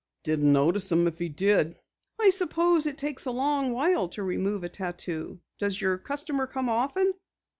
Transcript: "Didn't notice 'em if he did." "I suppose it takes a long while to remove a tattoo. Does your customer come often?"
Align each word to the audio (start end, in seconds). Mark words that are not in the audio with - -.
"Didn't 0.23 0.51
notice 0.51 0.91
'em 0.91 1.05
if 1.07 1.19
he 1.19 1.29
did." 1.29 1.77
"I 2.19 2.31
suppose 2.31 2.87
it 2.87 2.97
takes 2.97 3.27
a 3.27 3.31
long 3.31 3.71
while 3.71 4.07
to 4.07 4.23
remove 4.23 4.63
a 4.63 4.69
tattoo. 4.69 5.39
Does 5.59 5.79
your 5.79 5.99
customer 5.99 6.47
come 6.47 6.69
often?" 6.69 7.13